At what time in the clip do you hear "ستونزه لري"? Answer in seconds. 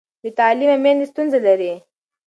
1.11-1.71